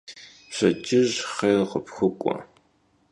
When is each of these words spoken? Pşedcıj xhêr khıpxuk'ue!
Pşedcıj 0.49 1.11
xhêr 1.33 1.59
khıpxuk'ue! 1.69 2.37